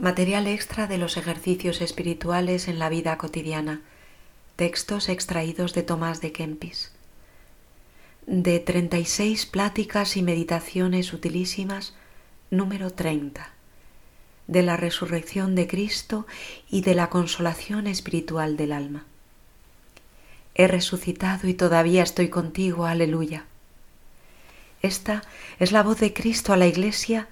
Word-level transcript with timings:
Material 0.00 0.46
extra 0.46 0.86
de 0.86 0.96
los 0.96 1.18
ejercicios 1.18 1.82
espirituales 1.82 2.68
en 2.68 2.78
la 2.78 2.88
vida 2.88 3.18
cotidiana. 3.18 3.82
Textos 4.56 5.10
extraídos 5.10 5.74
de 5.74 5.82
Tomás 5.82 6.22
de 6.22 6.32
Kempis. 6.32 6.90
De 8.26 8.60
36 8.60 9.44
pláticas 9.44 10.16
y 10.16 10.22
meditaciones 10.22 11.12
utilísimas, 11.12 11.92
número 12.50 12.90
30. 12.90 13.50
De 14.46 14.62
la 14.62 14.78
resurrección 14.78 15.54
de 15.54 15.66
Cristo 15.66 16.26
y 16.70 16.80
de 16.80 16.94
la 16.94 17.10
consolación 17.10 17.86
espiritual 17.86 18.56
del 18.56 18.72
alma. 18.72 19.04
He 20.54 20.66
resucitado 20.66 21.46
y 21.46 21.52
todavía 21.52 22.02
estoy 22.02 22.30
contigo, 22.30 22.86
aleluya. 22.86 23.44
Esta 24.80 25.24
es 25.58 25.72
la 25.72 25.82
voz 25.82 26.00
de 26.00 26.14
Cristo 26.14 26.54
a 26.54 26.56
la 26.56 26.68
Iglesia 26.68 27.28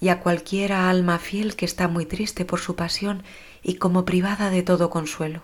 y 0.00 0.08
a 0.08 0.20
cualquiera 0.20 0.88
alma 0.88 1.18
fiel 1.18 1.56
que 1.56 1.66
está 1.66 1.88
muy 1.88 2.06
triste 2.06 2.44
por 2.44 2.60
su 2.60 2.74
pasión 2.74 3.22
y 3.62 3.74
como 3.74 4.04
privada 4.04 4.50
de 4.50 4.62
todo 4.62 4.90
consuelo. 4.90 5.42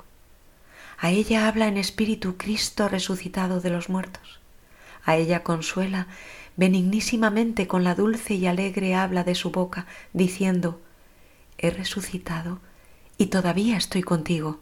A 0.98 1.10
ella 1.10 1.46
habla 1.46 1.68
en 1.68 1.76
espíritu 1.76 2.36
Cristo 2.36 2.88
resucitado 2.88 3.60
de 3.60 3.70
los 3.70 3.88
muertos. 3.88 4.40
A 5.04 5.16
ella 5.16 5.42
consuela 5.42 6.06
benignísimamente 6.56 7.66
con 7.66 7.84
la 7.84 7.94
dulce 7.94 8.34
y 8.34 8.46
alegre 8.46 8.94
habla 8.94 9.24
de 9.24 9.34
su 9.34 9.50
boca, 9.50 9.86
diciendo, 10.14 10.80
He 11.58 11.70
resucitado 11.70 12.60
y 13.18 13.26
todavía 13.26 13.76
estoy 13.76 14.02
contigo. 14.02 14.60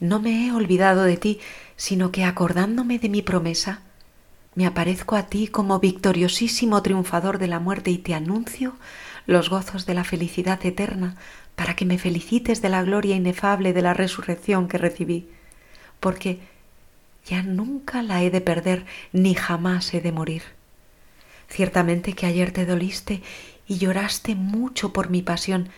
No 0.00 0.20
me 0.20 0.46
he 0.46 0.52
olvidado 0.52 1.02
de 1.02 1.16
ti, 1.16 1.40
sino 1.76 2.12
que 2.12 2.24
acordándome 2.24 3.00
de 3.00 3.08
mi 3.08 3.22
promesa, 3.22 3.82
me 4.58 4.66
aparezco 4.66 5.14
a 5.14 5.28
ti 5.28 5.46
como 5.46 5.78
victoriosísimo 5.78 6.82
triunfador 6.82 7.38
de 7.38 7.46
la 7.46 7.60
muerte 7.60 7.92
y 7.92 7.98
te 7.98 8.14
anuncio 8.14 8.74
los 9.24 9.50
gozos 9.50 9.86
de 9.86 9.94
la 9.94 10.02
felicidad 10.02 10.58
eterna 10.66 11.14
para 11.54 11.76
que 11.76 11.84
me 11.84 11.96
felicites 11.96 12.60
de 12.60 12.68
la 12.68 12.82
gloria 12.82 13.14
inefable 13.14 13.72
de 13.72 13.82
la 13.82 13.94
resurrección 13.94 14.66
que 14.66 14.76
recibí, 14.76 15.28
porque 16.00 16.40
ya 17.24 17.44
nunca 17.44 18.02
la 18.02 18.24
he 18.24 18.32
de 18.32 18.40
perder 18.40 18.84
ni 19.12 19.36
jamás 19.36 19.94
he 19.94 20.00
de 20.00 20.10
morir. 20.10 20.42
Ciertamente 21.48 22.14
que 22.14 22.26
ayer 22.26 22.50
te 22.50 22.66
doliste 22.66 23.22
y 23.68 23.78
lloraste 23.78 24.34
mucho 24.34 24.92
por 24.92 25.08
mi 25.08 25.22
pasión, 25.22 25.68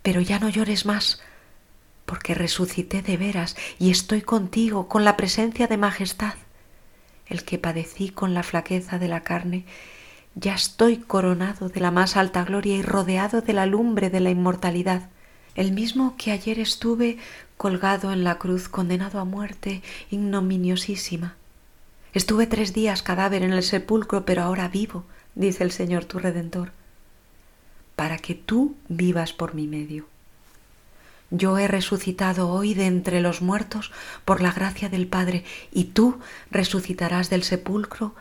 pero 0.00 0.22
ya 0.22 0.38
no 0.38 0.48
llores 0.48 0.86
más, 0.86 1.20
porque 2.06 2.32
resucité 2.32 3.02
de 3.02 3.18
veras 3.18 3.56
y 3.78 3.90
estoy 3.90 4.22
contigo 4.22 4.88
con 4.88 5.04
la 5.04 5.18
presencia 5.18 5.66
de 5.66 5.76
majestad 5.76 6.32
el 7.26 7.44
que 7.44 7.58
padecí 7.58 8.10
con 8.10 8.34
la 8.34 8.42
flaqueza 8.42 8.98
de 8.98 9.08
la 9.08 9.22
carne, 9.22 9.64
ya 10.34 10.54
estoy 10.54 10.96
coronado 10.96 11.68
de 11.68 11.80
la 11.80 11.90
más 11.90 12.16
alta 12.16 12.44
gloria 12.44 12.76
y 12.76 12.82
rodeado 12.82 13.40
de 13.40 13.52
la 13.52 13.66
lumbre 13.66 14.10
de 14.10 14.20
la 14.20 14.30
inmortalidad, 14.30 15.10
el 15.54 15.72
mismo 15.72 16.16
que 16.16 16.32
ayer 16.32 16.58
estuve 16.58 17.18
colgado 17.56 18.12
en 18.12 18.24
la 18.24 18.38
cruz, 18.38 18.68
condenado 18.68 19.20
a 19.20 19.24
muerte 19.24 19.82
ignominiosísima. 20.10 21.36
Estuve 22.14 22.46
tres 22.46 22.72
días 22.72 23.02
cadáver 23.02 23.42
en 23.42 23.52
el 23.52 23.62
sepulcro, 23.62 24.24
pero 24.24 24.42
ahora 24.42 24.68
vivo, 24.68 25.04
dice 25.34 25.64
el 25.64 25.70
Señor 25.70 26.04
tu 26.04 26.18
Redentor, 26.18 26.72
para 27.96 28.18
que 28.18 28.34
tú 28.34 28.74
vivas 28.88 29.32
por 29.32 29.54
mi 29.54 29.66
medio. 29.66 30.06
Yo 31.34 31.56
he 31.56 31.66
resucitado 31.66 32.50
hoy 32.50 32.74
de 32.74 32.84
entre 32.84 33.22
los 33.22 33.40
muertos 33.40 33.90
por 34.26 34.42
la 34.42 34.52
gracia 34.52 34.90
del 34.90 35.06
Padre, 35.06 35.44
y 35.72 35.84
tú 35.84 36.20
resucitarás 36.50 37.30
del 37.30 37.42
sepulcro 37.42 38.14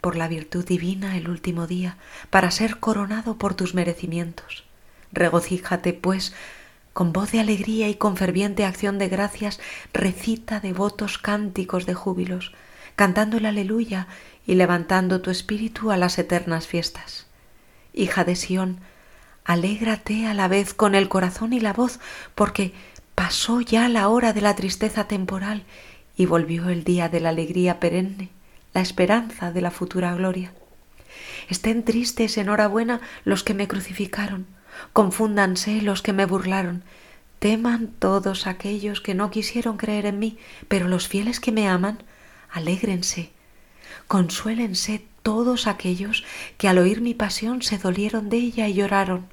por 0.00 0.14
la 0.14 0.28
virtud 0.28 0.64
divina 0.64 1.16
el 1.16 1.28
último 1.28 1.66
día, 1.66 1.96
para 2.30 2.52
ser 2.52 2.78
coronado 2.78 3.36
por 3.36 3.54
tus 3.54 3.74
merecimientos. 3.74 4.62
Regocíjate, 5.10 5.92
pues, 5.92 6.34
con 6.92 7.12
voz 7.12 7.32
de 7.32 7.40
alegría 7.40 7.88
y 7.88 7.96
con 7.96 8.16
ferviente 8.16 8.64
acción 8.64 8.96
de 8.96 9.08
gracias, 9.08 9.58
recita 9.92 10.60
devotos 10.60 11.18
cánticos 11.18 11.84
de 11.84 11.94
júbilos, 11.94 12.52
cantando 12.94 13.38
el 13.38 13.46
aleluya 13.46 14.06
y 14.46 14.54
levantando 14.54 15.20
tu 15.20 15.32
espíritu 15.32 15.90
a 15.90 15.96
las 15.96 16.16
eternas 16.16 16.68
fiestas. 16.68 17.26
Hija 17.92 18.22
de 18.22 18.36
Sión, 18.36 18.78
Alégrate 19.44 20.26
a 20.26 20.34
la 20.34 20.48
vez 20.48 20.72
con 20.72 20.94
el 20.94 21.08
corazón 21.08 21.52
y 21.52 21.60
la 21.60 21.72
voz, 21.72 21.98
porque 22.34 22.72
pasó 23.14 23.60
ya 23.60 23.88
la 23.88 24.08
hora 24.08 24.32
de 24.32 24.40
la 24.40 24.54
tristeza 24.54 25.08
temporal 25.08 25.64
y 26.16 26.26
volvió 26.26 26.68
el 26.68 26.84
día 26.84 27.08
de 27.08 27.20
la 27.20 27.30
alegría 27.30 27.80
perenne, 27.80 28.28
la 28.74 28.80
esperanza 28.80 29.52
de 29.52 29.60
la 29.60 29.70
futura 29.70 30.14
gloria. 30.14 30.52
Estén 31.48 31.84
tristes 31.84 32.38
enhorabuena 32.38 33.00
los 33.24 33.42
que 33.42 33.54
me 33.54 33.68
crucificaron, 33.68 34.46
confúndanse 34.92 35.82
los 35.82 36.02
que 36.02 36.12
me 36.12 36.26
burlaron, 36.26 36.84
teman 37.38 37.88
todos 37.98 38.46
aquellos 38.46 39.00
que 39.00 39.14
no 39.14 39.30
quisieron 39.30 39.76
creer 39.76 40.06
en 40.06 40.18
mí, 40.18 40.38
pero 40.68 40.88
los 40.88 41.08
fieles 41.08 41.40
que 41.40 41.52
me 41.52 41.68
aman, 41.68 41.98
alégrense, 42.50 43.30
consuélense 44.06 45.04
todos 45.22 45.66
aquellos 45.66 46.24
que 46.58 46.68
al 46.68 46.78
oír 46.78 47.00
mi 47.00 47.14
pasión 47.14 47.62
se 47.62 47.78
dolieron 47.78 48.28
de 48.28 48.36
ella 48.38 48.68
y 48.68 48.74
lloraron. 48.74 49.31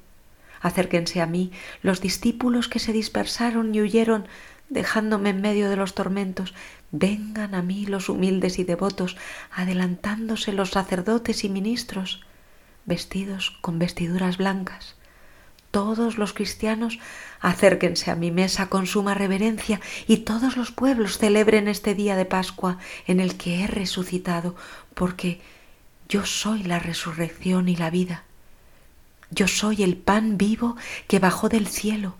Acérquense 0.60 1.20
a 1.20 1.26
mí 1.26 1.52
los 1.82 2.00
discípulos 2.00 2.68
que 2.68 2.78
se 2.78 2.92
dispersaron 2.92 3.74
y 3.74 3.80
huyeron 3.80 4.26
dejándome 4.68 5.30
en 5.30 5.40
medio 5.40 5.68
de 5.68 5.76
los 5.76 5.94
tormentos. 5.94 6.54
Vengan 6.92 7.54
a 7.54 7.62
mí 7.62 7.86
los 7.86 8.08
humildes 8.08 8.58
y 8.58 8.64
devotos, 8.64 9.16
adelantándose 9.50 10.52
los 10.52 10.70
sacerdotes 10.70 11.44
y 11.44 11.48
ministros, 11.48 12.24
vestidos 12.84 13.50
con 13.60 13.78
vestiduras 13.78 14.38
blancas. 14.38 14.96
Todos 15.70 16.18
los 16.18 16.32
cristianos 16.32 16.98
acérquense 17.40 18.10
a 18.10 18.16
mi 18.16 18.32
mesa 18.32 18.68
con 18.68 18.86
suma 18.86 19.14
reverencia 19.14 19.80
y 20.08 20.18
todos 20.18 20.56
los 20.56 20.72
pueblos 20.72 21.18
celebren 21.18 21.68
este 21.68 21.94
día 21.94 22.16
de 22.16 22.24
Pascua 22.24 22.78
en 23.06 23.20
el 23.20 23.36
que 23.36 23.62
he 23.62 23.66
resucitado, 23.68 24.56
porque 24.94 25.40
yo 26.08 26.26
soy 26.26 26.64
la 26.64 26.80
resurrección 26.80 27.68
y 27.68 27.76
la 27.76 27.90
vida. 27.90 28.24
Yo 29.30 29.46
soy 29.46 29.82
el 29.82 29.96
pan 29.96 30.36
vivo 30.38 30.76
que 31.06 31.20
bajó 31.20 31.48
del 31.48 31.68
cielo, 31.68 32.16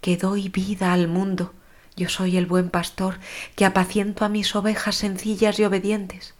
que 0.00 0.16
doy 0.16 0.48
vida 0.48 0.92
al 0.92 1.06
mundo. 1.06 1.52
Yo 1.96 2.08
soy 2.08 2.36
el 2.36 2.46
buen 2.46 2.70
pastor 2.70 3.18
que 3.54 3.64
apaciento 3.64 4.24
a 4.24 4.28
mis 4.28 4.54
ovejas 4.54 4.96
sencillas 4.96 5.58
y 5.58 5.64
obedientes, 5.64 6.34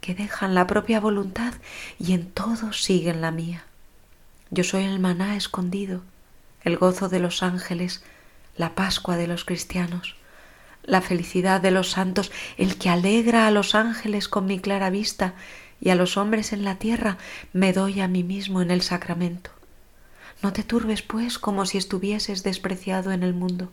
que 0.00 0.14
dejan 0.14 0.54
la 0.54 0.66
propia 0.66 1.00
voluntad 1.00 1.54
y 1.98 2.12
en 2.12 2.30
todo 2.30 2.72
siguen 2.72 3.20
la 3.20 3.30
mía. 3.30 3.64
Yo 4.50 4.62
soy 4.62 4.84
el 4.84 5.00
maná 5.00 5.36
escondido, 5.36 6.02
el 6.62 6.76
gozo 6.76 7.08
de 7.08 7.18
los 7.18 7.42
ángeles, 7.42 8.02
la 8.56 8.74
Pascua 8.74 9.16
de 9.16 9.26
los 9.26 9.44
cristianos, 9.44 10.16
la 10.82 11.00
felicidad 11.00 11.60
de 11.60 11.70
los 11.70 11.90
santos, 11.90 12.30
el 12.56 12.76
que 12.76 12.88
alegra 12.88 13.46
a 13.46 13.50
los 13.50 13.74
ángeles 13.74 14.28
con 14.28 14.46
mi 14.46 14.60
clara 14.60 14.90
vista 14.90 15.34
y 15.80 15.90
a 15.90 15.94
los 15.94 16.16
hombres 16.16 16.52
en 16.52 16.64
la 16.64 16.76
tierra 16.76 17.18
me 17.52 17.72
doy 17.72 18.00
a 18.00 18.08
mí 18.08 18.22
mismo 18.22 18.62
en 18.62 18.70
el 18.70 18.82
sacramento. 18.82 19.50
No 20.42 20.52
te 20.52 20.62
turbes, 20.62 21.02
pues, 21.02 21.38
como 21.38 21.66
si 21.66 21.78
estuvieses 21.78 22.42
despreciado 22.42 23.12
en 23.12 23.22
el 23.22 23.34
mundo. 23.34 23.70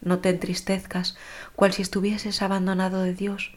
No 0.00 0.18
te 0.18 0.30
entristezcas, 0.30 1.16
cual 1.56 1.72
si 1.72 1.82
estuvieses 1.82 2.42
abandonado 2.42 3.02
de 3.02 3.14
Dios. 3.14 3.52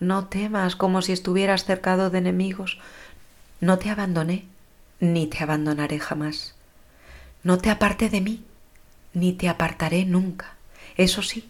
No 0.00 0.26
temas 0.26 0.76
como 0.76 1.02
si 1.02 1.12
estuvieras 1.12 1.64
cercado 1.64 2.10
de 2.10 2.18
enemigos. 2.18 2.78
No 3.60 3.78
te 3.78 3.90
abandoné, 3.90 4.44
ni 5.00 5.26
te 5.26 5.42
abandonaré 5.42 5.98
jamás. 5.98 6.54
No 7.42 7.58
te 7.58 7.70
aparte 7.70 8.08
de 8.08 8.20
mí, 8.20 8.44
ni 9.14 9.32
te 9.32 9.48
apartaré 9.48 10.04
nunca. 10.04 10.54
Eso 10.96 11.22
sí, 11.22 11.48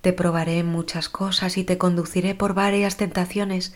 te 0.00 0.12
probaré 0.12 0.58
en 0.58 0.66
muchas 0.66 1.08
cosas 1.08 1.56
y 1.56 1.64
te 1.64 1.78
conduciré 1.78 2.34
por 2.34 2.54
varias 2.54 2.96
tentaciones 2.96 3.74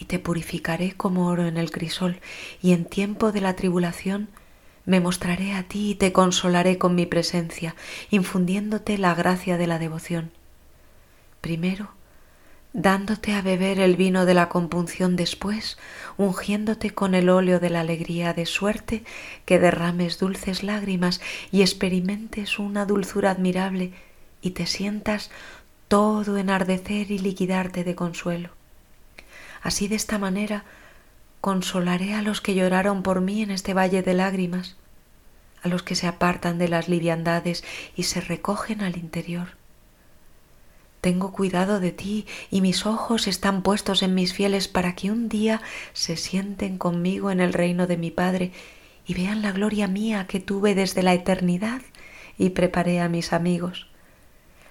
y 0.00 0.06
te 0.06 0.18
purificaré 0.18 0.94
como 0.96 1.28
oro 1.28 1.46
en 1.46 1.58
el 1.58 1.70
crisol, 1.70 2.18
y 2.60 2.72
en 2.72 2.86
tiempo 2.86 3.30
de 3.30 3.42
la 3.42 3.54
tribulación 3.54 4.28
me 4.86 4.98
mostraré 4.98 5.52
a 5.52 5.62
ti 5.62 5.90
y 5.90 5.94
te 5.94 6.12
consolaré 6.12 6.78
con 6.78 6.94
mi 6.94 7.06
presencia, 7.06 7.76
infundiéndote 8.10 8.98
la 8.98 9.14
gracia 9.14 9.58
de 9.58 9.66
la 9.66 9.78
devoción. 9.78 10.32
Primero, 11.42 11.90
dándote 12.72 13.34
a 13.34 13.42
beber 13.42 13.78
el 13.78 13.96
vino 13.96 14.24
de 14.24 14.34
la 14.34 14.48
compunción 14.48 15.16
después, 15.16 15.76
ungiéndote 16.16 16.90
con 16.90 17.14
el 17.14 17.28
óleo 17.28 17.60
de 17.60 17.70
la 17.70 17.80
alegría 17.80 18.32
de 18.32 18.46
suerte 18.46 19.04
que 19.44 19.58
derrames 19.58 20.18
dulces 20.18 20.62
lágrimas 20.62 21.20
y 21.52 21.60
experimentes 21.60 22.58
una 22.58 22.86
dulzura 22.86 23.30
admirable 23.30 23.92
y 24.40 24.50
te 24.50 24.66
sientas 24.66 25.30
todo 25.88 26.38
enardecer 26.38 27.10
y 27.10 27.18
liquidarte 27.18 27.84
de 27.84 27.94
consuelo. 27.94 28.59
Así 29.62 29.88
de 29.88 29.96
esta 29.96 30.18
manera 30.18 30.64
consolaré 31.40 32.14
a 32.14 32.22
los 32.22 32.40
que 32.40 32.54
lloraron 32.54 33.02
por 33.02 33.20
mí 33.20 33.42
en 33.42 33.50
este 33.50 33.74
valle 33.74 34.02
de 34.02 34.14
lágrimas, 34.14 34.76
a 35.62 35.68
los 35.68 35.82
que 35.82 35.94
se 35.94 36.06
apartan 36.06 36.58
de 36.58 36.68
las 36.68 36.88
liviandades 36.88 37.64
y 37.96 38.04
se 38.04 38.20
recogen 38.20 38.82
al 38.82 38.96
interior. 38.96 39.60
Tengo 41.00 41.32
cuidado 41.32 41.80
de 41.80 41.92
ti 41.92 42.26
y 42.50 42.60
mis 42.60 42.84
ojos 42.84 43.26
están 43.26 43.62
puestos 43.62 44.02
en 44.02 44.14
mis 44.14 44.34
fieles 44.34 44.68
para 44.68 44.94
que 44.94 45.10
un 45.10 45.30
día 45.30 45.62
se 45.94 46.16
sienten 46.16 46.76
conmigo 46.76 47.30
en 47.30 47.40
el 47.40 47.54
reino 47.54 47.86
de 47.86 47.96
mi 47.96 48.10
Padre 48.10 48.52
y 49.06 49.14
vean 49.14 49.40
la 49.40 49.52
gloria 49.52 49.88
mía 49.88 50.26
que 50.26 50.40
tuve 50.40 50.74
desde 50.74 51.02
la 51.02 51.14
eternidad 51.14 51.80
y 52.36 52.50
preparé 52.50 53.00
a 53.00 53.08
mis 53.08 53.32
amigos. 53.32 53.89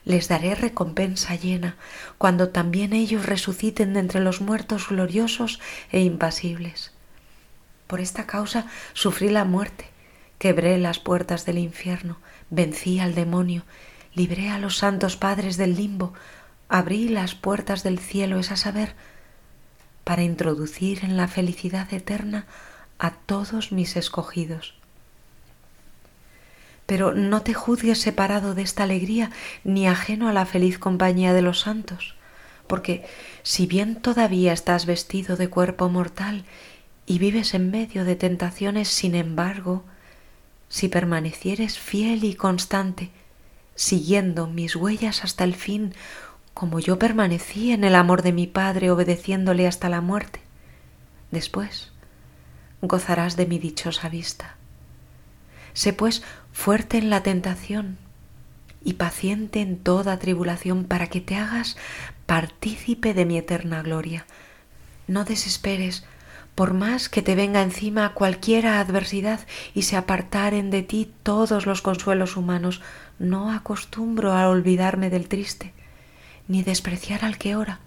Les 0.05 0.27
daré 0.27 0.55
recompensa 0.55 1.35
llena 1.35 1.75
cuando 2.17 2.49
también 2.49 2.93
ellos 2.93 3.25
resuciten 3.25 3.93
de 3.93 3.99
entre 3.99 4.21
los 4.21 4.41
muertos 4.41 4.89
gloriosos 4.89 5.59
e 5.91 6.01
impasibles. 6.01 6.93
Por 7.87 7.99
esta 7.99 8.25
causa 8.27 8.67
sufrí 8.93 9.29
la 9.29 9.45
muerte, 9.45 9.85
quebré 10.37 10.77
las 10.77 10.99
puertas 10.99 11.45
del 11.45 11.57
infierno, 11.57 12.17
vencí 12.49 12.99
al 12.99 13.15
demonio, 13.15 13.63
libré 14.13 14.49
a 14.49 14.59
los 14.59 14.77
santos 14.77 15.17
padres 15.17 15.57
del 15.57 15.75
limbo, 15.75 16.13
abrí 16.69 17.09
las 17.09 17.35
puertas 17.35 17.83
del 17.83 17.99
cielo, 17.99 18.39
es 18.39 18.51
a 18.51 18.57
saber, 18.57 18.95
para 20.03 20.23
introducir 20.23 21.03
en 21.03 21.17
la 21.17 21.27
felicidad 21.27 21.93
eterna 21.93 22.45
a 22.99 23.11
todos 23.11 23.71
mis 23.71 23.95
escogidos. 23.95 24.75
Pero 26.89 27.13
no 27.13 27.43
te 27.43 27.53
juzgues 27.53 28.01
separado 28.01 28.55
de 28.55 28.63
esta 28.63 28.81
alegría 28.81 29.29
ni 29.63 29.87
ajeno 29.87 30.27
a 30.27 30.33
la 30.33 30.47
feliz 30.47 30.79
compañía 30.79 31.33
de 31.33 31.43
los 31.43 31.59
santos, 31.59 32.15
porque 32.65 33.05
si 33.43 33.67
bien 33.67 34.01
todavía 34.01 34.53
estás 34.53 34.87
vestido 34.87 35.37
de 35.37 35.51
cuerpo 35.51 35.87
mortal 35.89 36.45
y 37.05 37.19
vives 37.19 37.53
en 37.53 37.69
medio 37.69 38.05
de 38.05 38.15
tentaciones, 38.15 38.87
sin 38.87 39.13
embargo, 39.13 39.83
si 40.67 40.87
permanecieres 40.87 41.77
fiel 41.77 42.23
y 42.23 42.33
constante, 42.33 43.11
siguiendo 43.75 44.47
mis 44.47 44.75
huellas 44.75 45.23
hasta 45.23 45.43
el 45.43 45.53
fin, 45.53 45.93
como 46.55 46.79
yo 46.79 46.97
permanecí 46.97 47.71
en 47.71 47.83
el 47.83 47.93
amor 47.93 48.23
de 48.23 48.33
mi 48.33 48.47
Padre 48.47 48.89
obedeciéndole 48.89 49.67
hasta 49.67 49.89
la 49.89 50.01
muerte. 50.01 50.39
Después 51.29 51.91
gozarás 52.81 53.35
de 53.35 53.45
mi 53.45 53.59
dichosa 53.59 54.09
vista. 54.09 54.55
Sé 55.73 55.93
pues 55.93 56.23
fuerte 56.51 56.97
en 56.97 57.09
la 57.09 57.23
tentación 57.23 57.97
y 58.83 58.93
paciente 58.93 59.61
en 59.61 59.77
toda 59.77 60.19
tribulación 60.19 60.85
para 60.85 61.07
que 61.07 61.21
te 61.21 61.35
hagas 61.35 61.77
partícipe 62.25 63.13
de 63.13 63.25
mi 63.25 63.37
eterna 63.37 63.81
gloria. 63.81 64.25
No 65.07 65.25
desesperes, 65.25 66.05
por 66.55 66.73
más 66.73 67.09
que 67.09 67.21
te 67.21 67.35
venga 67.35 67.61
encima 67.61 68.13
cualquiera 68.13 68.79
adversidad 68.79 69.39
y 69.73 69.83
se 69.83 69.95
apartaren 69.95 70.69
de 70.69 70.83
ti 70.83 71.11
todos 71.23 71.65
los 71.65 71.81
consuelos 71.81 72.37
humanos, 72.37 72.81
no 73.17 73.51
acostumbro 73.51 74.33
a 74.33 74.49
olvidarme 74.49 75.09
del 75.09 75.27
triste 75.27 75.73
ni 76.49 76.63
despreciar 76.63 77.23
al 77.23 77.37
que 77.37 77.55
ora, 77.55 77.79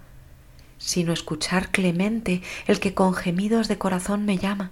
sino 0.79 1.13
escuchar 1.13 1.69
clemente 1.69 2.41
el 2.65 2.79
que 2.79 2.95
con 2.95 3.13
gemidos 3.13 3.67
de 3.67 3.77
corazón 3.77 4.25
me 4.25 4.37
llama. 4.37 4.71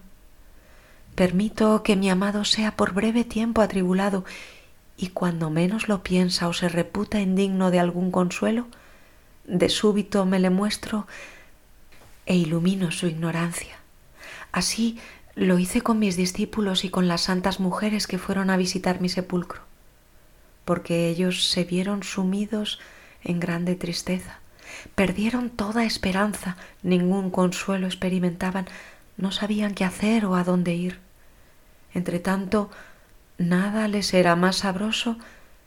Permito 1.16 1.84
que 1.84 1.96
mi 1.96 2.10
amado 2.10 2.46
sea 2.46 2.75
por 2.75 2.94
breve 2.94 3.24
tiempo 3.24 3.62
atribulado, 3.62 4.25
y 4.98 5.08
cuando 5.08 5.50
menos 5.50 5.88
lo 5.88 6.04
piensa 6.04 6.48
o 6.48 6.54
se 6.54 6.69
reputa 6.69 7.19
indigno 7.19 7.72
de 7.72 7.80
algún 7.80 8.12
consuelo, 8.12 8.68
de 9.46 9.69
súbito 9.69 10.25
me 10.25 10.40
le 10.40 10.50
muestro 10.50 11.08
e 12.25 12.36
ilumino 12.36 12.92
su 12.92 13.08
ignorancia. 13.08 13.78
Así 14.52 15.00
lo 15.36 15.58
hice 15.58 15.81
con 15.81 16.00
mis 16.00 16.16
discípulos 16.18 16.84
y 16.86 16.90
con 16.90 17.08
las 17.08 17.22
santas 17.22 17.60
mujeres 17.60 18.08
que 18.08 18.18
fueron 18.18 18.50
a 18.50 18.58
visitar 18.58 19.02
mi 19.02 19.10
sepulcro, 19.10 19.62
porque 20.66 21.10
ellos 21.10 21.48
se 21.50 21.63
vieron 21.63 22.04
sumidos 22.04 22.80
en 23.24 23.40
grande 23.40 23.75
tristeza. 23.75 24.40
Perdieron 24.96 25.50
toda 25.50 25.84
esperanza, 25.84 26.58
ningún 26.84 27.30
consuelo 27.31 27.88
experimentaban, 27.88 28.68
no 29.18 29.31
sabían 29.31 29.74
qué 29.74 29.86
hacer 29.86 30.25
o 30.25 30.36
a 30.36 30.44
dónde 30.44 30.74
ir. 30.74 31.00
Entretanto, 31.94 32.69
nada 33.38 33.88
les 33.88 34.13
era 34.13 34.36
más 34.36 34.58
sabroso 34.58 35.18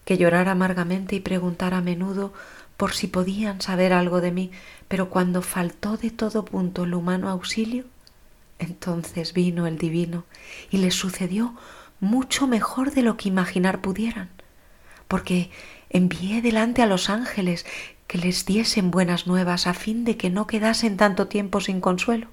que 0.05 0.19
llorar 0.19 0.49
amargamente 0.49 1.17
y 1.17 1.21
preguntar 1.21 1.75
a 1.75 1.81
menudo 1.81 2.33
por 2.77 2.93
si 2.93 3.07
podían 3.07 3.61
saber 3.61 3.93
algo 3.93 4.21
de 4.21 4.33
mí, 4.33 4.51
pero 4.89 5.09
cuando 5.11 5.43
faltó 5.43 5.97
de 5.97 6.11
todo 6.11 6.45
punto 6.45 6.85
el 6.85 6.95
humano 6.95 7.29
auxilio, 7.29 7.85
entonces 8.59 9.33
vino 9.33 9.67
el 9.67 9.79
divino 9.79 10.25
y 10.71 10.79
les 10.79 10.95
sucedió 10.95 11.55
mucho 12.01 12.47
mejor 12.47 12.93
de 12.93 13.03
lo 13.03 13.17
que 13.17 13.29
imaginar 13.29 13.81
pudieran, 13.81 14.31
porque 15.09 15.51
envié 15.91 16.43
delante 16.43 16.83
a 16.83 16.87
los 16.87 17.09
ángeles 17.11 17.65
que 18.07 18.19
les 18.19 18.45
diesen 18.45 18.91
buenas 18.91 19.27
nuevas 19.27 19.67
a 19.67 19.75
fin 19.75 20.05
de 20.05 20.17
que 20.17 20.31
no 20.31 20.47
quedasen 20.47 20.97
tanto 20.97 21.29
tiempo 21.29 21.61
sin 21.61 21.81
consuelo. 21.81 22.29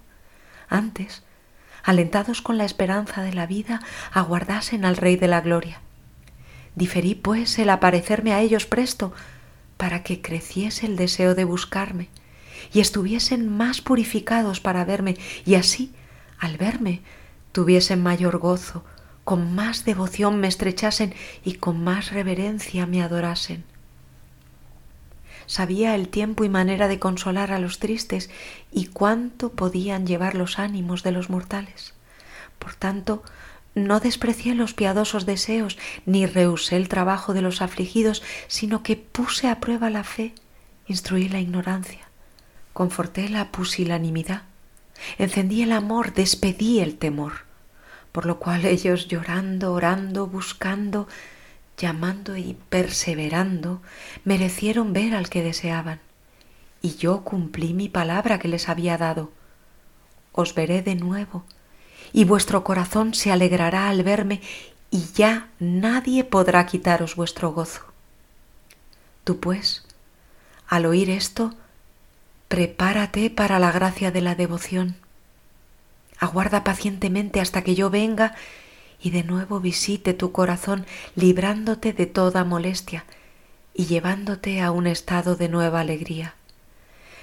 Antes, 0.71 1.21
alentados 1.83 2.41
con 2.41 2.57
la 2.57 2.63
esperanza 2.63 3.21
de 3.21 3.33
la 3.33 3.45
vida, 3.45 3.81
aguardasen 4.13 4.85
al 4.85 4.95
Rey 4.95 5.17
de 5.17 5.27
la 5.27 5.41
Gloria. 5.41 5.81
Diferí, 6.75 7.13
pues, 7.13 7.59
el 7.59 7.69
aparecerme 7.69 8.33
a 8.33 8.39
ellos 8.39 8.65
presto, 8.65 9.13
para 9.75 10.01
que 10.01 10.21
creciese 10.21 10.85
el 10.85 10.95
deseo 10.95 11.35
de 11.35 11.43
buscarme, 11.43 12.07
y 12.71 12.79
estuviesen 12.79 13.49
más 13.49 13.81
purificados 13.81 14.61
para 14.61 14.85
verme, 14.85 15.17
y 15.45 15.55
así, 15.55 15.91
al 16.39 16.55
verme, 16.55 17.01
tuviesen 17.51 18.01
mayor 18.01 18.37
gozo, 18.37 18.85
con 19.25 19.53
más 19.53 19.83
devoción 19.83 20.39
me 20.39 20.47
estrechasen 20.47 21.13
y 21.43 21.55
con 21.55 21.83
más 21.83 22.11
reverencia 22.11 22.85
me 22.85 23.01
adorasen. 23.01 23.65
Sabía 25.51 25.95
el 25.95 26.07
tiempo 26.07 26.45
y 26.45 26.49
manera 26.49 26.87
de 26.87 26.97
consolar 26.97 27.51
a 27.51 27.59
los 27.59 27.79
tristes 27.79 28.29
y 28.71 28.85
cuánto 28.85 29.51
podían 29.51 30.07
llevar 30.07 30.33
los 30.33 30.59
ánimos 30.59 31.03
de 31.03 31.11
los 31.11 31.29
mortales. 31.29 31.93
Por 32.57 32.73
tanto, 32.73 33.21
no 33.75 33.99
desprecié 33.99 34.55
los 34.55 34.73
piadosos 34.73 35.25
deseos, 35.25 35.77
ni 36.05 36.25
rehusé 36.25 36.77
el 36.77 36.87
trabajo 36.87 37.33
de 37.33 37.41
los 37.41 37.61
afligidos, 37.61 38.23
sino 38.47 38.81
que 38.81 38.95
puse 38.95 39.49
a 39.49 39.59
prueba 39.59 39.89
la 39.89 40.05
fe, 40.05 40.33
instruí 40.87 41.27
la 41.27 41.41
ignorancia, 41.41 42.07
conforté 42.71 43.27
la 43.27 43.51
pusilanimidad, 43.51 44.43
encendí 45.17 45.63
el 45.63 45.73
amor, 45.73 46.13
despedí 46.13 46.79
el 46.79 46.97
temor 46.97 47.51
por 48.11 48.25
lo 48.25 48.39
cual 48.39 48.65
ellos 48.65 49.07
llorando, 49.07 49.73
orando, 49.73 50.27
buscando, 50.27 51.07
llamando 51.81 52.37
y 52.37 52.55
perseverando, 52.69 53.81
merecieron 54.23 54.93
ver 54.93 55.15
al 55.15 55.29
que 55.29 55.41
deseaban. 55.41 55.99
Y 56.81 56.95
yo 56.95 57.23
cumplí 57.23 57.73
mi 57.73 57.89
palabra 57.89 58.39
que 58.39 58.47
les 58.47 58.69
había 58.69 58.97
dado. 58.97 59.31
Os 60.31 60.55
veré 60.55 60.81
de 60.81 60.95
nuevo, 60.95 61.43
y 62.13 62.23
vuestro 62.23 62.63
corazón 62.63 63.13
se 63.13 63.31
alegrará 63.31 63.89
al 63.89 64.03
verme, 64.03 64.41
y 64.89 65.05
ya 65.15 65.49
nadie 65.59 66.23
podrá 66.23 66.65
quitaros 66.65 67.15
vuestro 67.15 67.51
gozo. 67.51 67.81
Tú 69.23 69.39
pues, 69.39 69.85
al 70.67 70.85
oír 70.85 71.09
esto, 71.09 71.53
prepárate 72.47 73.29
para 73.29 73.59
la 73.59 73.71
gracia 73.71 74.11
de 74.11 74.21
la 74.21 74.35
devoción 74.35 74.95
aguarda 76.21 76.63
pacientemente 76.63 77.41
hasta 77.41 77.63
que 77.63 77.75
yo 77.75 77.89
venga 77.89 78.35
y 79.01 79.09
de 79.09 79.23
nuevo 79.23 79.59
visite 79.59 80.13
tu 80.13 80.31
corazón 80.31 80.85
librándote 81.15 81.93
de 81.93 82.05
toda 82.05 82.43
molestia 82.43 83.05
y 83.73 83.85
llevándote 83.85 84.61
a 84.61 84.71
un 84.71 84.87
estado 84.87 85.35
de 85.35 85.49
nueva 85.49 85.79
alegría. 85.79 86.35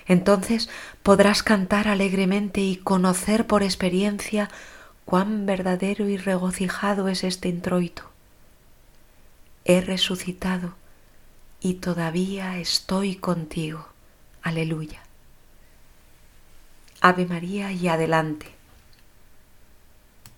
Entonces 0.07 0.69
podrás 1.03 1.43
cantar 1.43 1.87
alegremente 1.87 2.63
y 2.63 2.77
conocer 2.77 3.47
por 3.47 3.63
experiencia 3.63 4.49
cuán 5.05 5.47
verdadero 5.47 6.09
y 6.09 6.17
regocijado 6.17 7.09
es 7.09 7.25
este 7.25 7.49
introito. 7.49 8.05
He 9.65 9.81
resucitado 9.81 10.75
y 11.61 11.75
todavía 11.75 12.59
estoy 12.59 13.17
contigo. 13.17 13.87
Aleluya. 14.43 15.03
Ave 17.01 17.27
María 17.27 17.71
y 17.71 17.89
adelante. 17.89 18.58